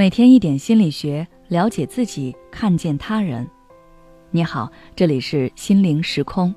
[0.00, 3.46] 每天一点心理学，了解自己，看见他人。
[4.30, 6.54] 你好，这里是心灵时空。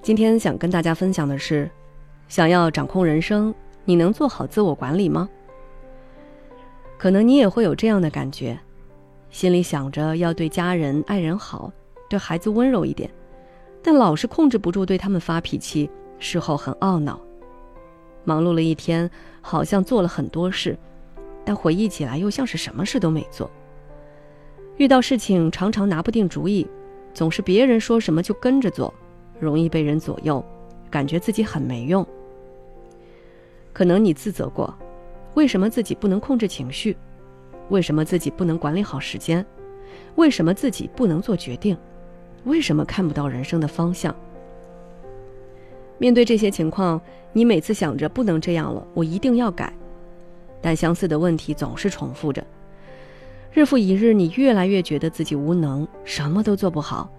[0.00, 1.70] 今天想跟大家分享的是，
[2.26, 5.28] 想要掌控人生，你能做好自我管理吗？
[6.96, 8.58] 可能你也会有这样的感觉，
[9.28, 11.70] 心里想着要对家人、爱人好，
[12.08, 13.10] 对孩子温柔一点，
[13.82, 17.20] 但老是控制不住对他们发脾气，事后很懊恼。
[18.24, 19.10] 忙碌了一天，
[19.42, 20.74] 好像做了很多事。
[21.44, 23.50] 但回忆起来又像是什么事都没做。
[24.76, 26.66] 遇到事情常常拿不定主意，
[27.12, 28.92] 总是别人说什么就跟着做，
[29.38, 30.44] 容易被人左右，
[30.90, 32.04] 感觉自己很没用。
[33.72, 34.72] 可能你自责过，
[35.34, 36.96] 为什么自己不能控制情绪？
[37.68, 39.44] 为什么自己不能管理好时间？
[40.16, 41.76] 为什么自己不能做决定？
[42.44, 44.14] 为什么看不到人生的方向？
[45.98, 47.00] 面对这些情况，
[47.32, 49.72] 你每次想着不能这样了，我一定要改。
[50.64, 52.42] 但相似的问题总是重复着，
[53.52, 57.12] 日复一日，你越来越觉得自己无能，什么都做不好。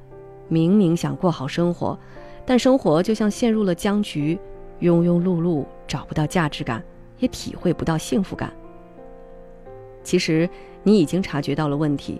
[0.48, 1.96] 明明想过好生活，
[2.44, 4.36] 但生活就像陷入了僵局，
[4.82, 6.84] 庸庸碌碌，找不到价值感，
[7.20, 8.52] 也体会不到幸福感。
[10.04, 10.50] 其实
[10.82, 12.20] 你已经察觉到了问题，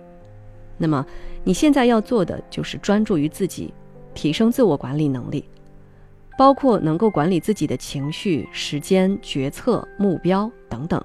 [0.78, 1.04] 那么
[1.42, 3.74] 你现在要做的就是专注于自己，
[4.14, 5.44] 提升自我管理能力，
[6.38, 11.04] 包括能够管理自己的情绪、时间、决策、目标等等。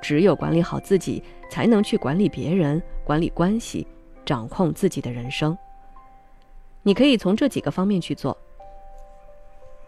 [0.00, 3.86] 只有管理好自己，才能去管理别人、管理关系，
[4.24, 5.56] 掌控自己的人生。
[6.82, 8.36] 你可以从这几个方面去做。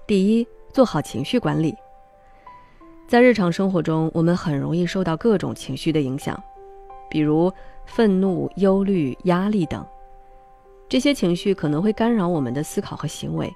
[0.07, 1.75] 第一，做好情绪管理。
[3.09, 6.41] 在日常生活中，我们很容易受到各种情绪的影响，
[7.11, 7.53] 比如
[7.87, 9.87] 愤怒、忧虑、压力等。
[10.89, 13.51] 这些情绪可能会干扰我们的思考和行为，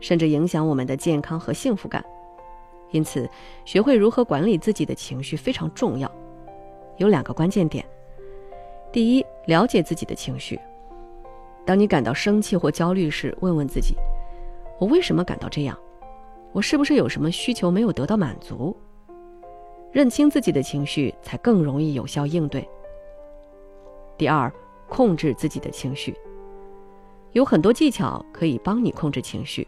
[0.00, 2.04] 甚至影响我们的健康和幸福感。
[2.92, 3.28] 因此，
[3.64, 6.10] 学会如何管理自己的情绪非常重要。
[6.98, 7.84] 有两个关键点：
[8.92, 10.58] 第一，了解自己的情绪。
[11.64, 13.96] 当你感到生气或焦虑时，问问自己：
[14.78, 15.76] 我为什么感到这样？
[16.52, 18.74] 我是不是有什么需求没有得到满足？
[19.92, 22.66] 认清自己的情绪，才更容易有效应对。
[24.16, 24.50] 第二，
[24.88, 26.14] 控制自己的情绪。
[27.32, 29.66] 有很多技巧可以帮你控制情绪，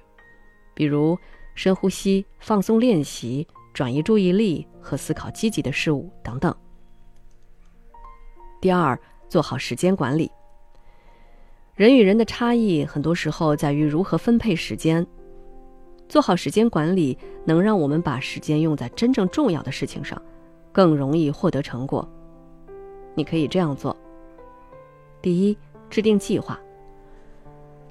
[0.72, 1.18] 比如。
[1.58, 6.54] 深呼吸、放松练习、转移注意力和思考积极的事物等等。
[8.60, 8.96] 第二，
[9.28, 10.30] 做好时间管理。
[11.74, 15.04] 人与人的差异，很多时候在于如何分配时间。
[16.08, 20.22] 做好时间管理，能让我们把时间用在真正重要的事情上，
[20.70, 22.08] 更容易获得成果。
[23.16, 23.96] 你可以这样做：
[25.20, 25.58] 第一，
[25.90, 26.56] 制定计划，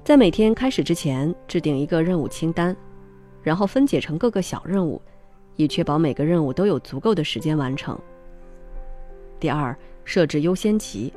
[0.02, 2.74] 在每天开始之前，制定一个任务清单。
[3.42, 5.00] 然后分解成各个小任务，
[5.56, 7.98] 以确保每个任务都有足够的时间完成。
[9.40, 11.12] 第二，设置优先级，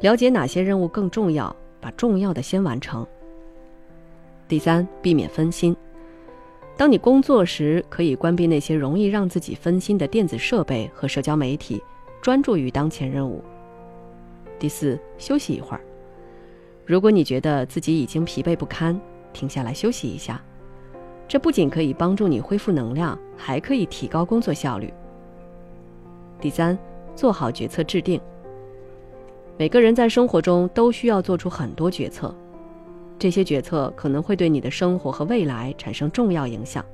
[0.00, 3.06] 了解哪些任务更重要，把重要的先完成。
[4.48, 5.76] 第三，避免分心，
[6.76, 11.82] 当你工作时，可以关闭那些容易让自己分心的电子设备和社交媒体，
[12.22, 13.42] 专注于当前任务。
[14.58, 15.80] 第四，休息一会儿，
[16.86, 18.98] 如果你觉得自己已经疲惫不堪，
[19.32, 20.40] 停下来休息一下。
[21.28, 24.92] 这不仅可以帮助你恢复能量，还可以提高工作效率。
[26.40, 26.78] 第三，
[27.14, 28.20] 做好决策制定。
[29.58, 32.34] 每个人在生活中都需要做出很多决策，
[33.18, 36.84] 这些决策可能会对你的生活和未来产生重要影响。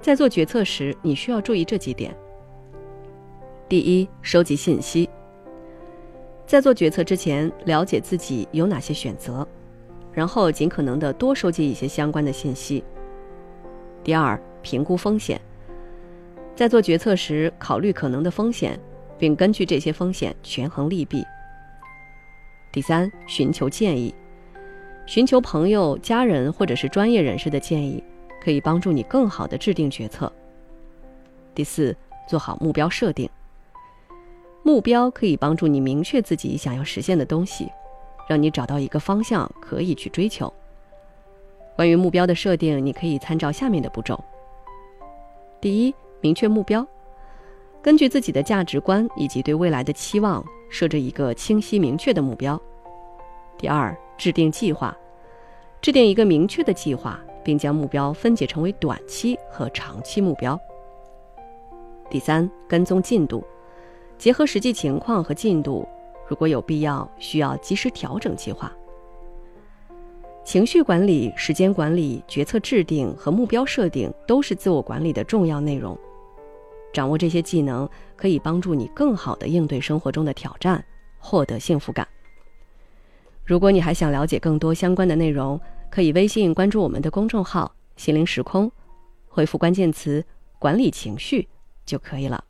[0.00, 2.16] 在做决策时，你需要注意这几点：
[3.68, 5.10] 第一，收集信息。
[6.46, 9.46] 在做决策之前，了解自己有哪些选择，
[10.12, 12.82] 然后尽可能的多收集一些相关的信息。
[14.04, 15.40] 第二，评估风险。
[16.54, 18.78] 在做决策时，考虑可能的风险，
[19.18, 21.24] 并根据这些风险权衡利弊。
[22.72, 24.14] 第三，寻求建议，
[25.06, 28.02] 寻求朋友、家人或者是专业人士的建议，
[28.42, 30.32] 可以帮助你更好的制定决策。
[31.54, 31.96] 第四，
[32.28, 33.28] 做好目标设定。
[34.64, 37.70] 目标可以帮助你明确自己想要实现的东西，
[38.28, 40.52] 让你找到一个方向可以去追求。
[41.78, 44.18] 关于目标的设定，你可以参照下面的步骤：
[45.60, 46.84] 第一，明确目标，
[47.80, 52.60] 根据自己的价值观以及对未来的期望，设置一个清晰明确的目标；
[53.56, 54.92] 第二，制定计划，
[55.80, 60.58] 制定一个明确的计划，并将目标分解成为短期和长期目标；
[62.10, 63.44] 第三，跟踪进度，
[64.18, 65.86] 结合实际情况和进度，
[66.26, 68.72] 如果有必要，需要及时调整计划。
[70.48, 75.94] 情绪管理、时间管理、决策制定和目标设定都是自我管理的重要内容。
[76.90, 77.86] 掌握这些技能
[78.16, 80.82] 可以帮助你更好的应对生活中的挑战，
[81.18, 82.08] 获得幸福感。
[83.44, 85.60] 如果你还想了解更多相关的内容，
[85.90, 88.72] 可以微信关注我们的公众号“心灵时空”，
[89.28, 90.24] 回复关键词
[90.58, 91.46] “管理情绪”
[91.84, 92.42] 就可以了。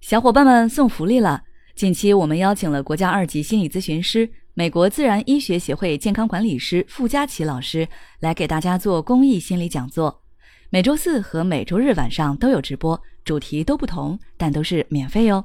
[0.00, 1.44] 小伙伴们送福利了！
[1.76, 7.88] 近期我们邀请了国家二级心理咨询师、美国自然医学协会健康管理师傅佳琪老师
[8.20, 10.20] 来给大家做公益心理讲座，
[10.68, 15.42] 每周四和每周日晚上都有直播，主题都不同，但都是免费哦。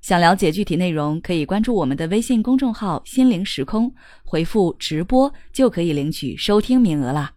[0.00, 3.94] 想了解具体内容，可以关注我们的微信公众号“心灵时空”，
[4.24, 7.34] 回复“直播”就可以领取收听名额啦。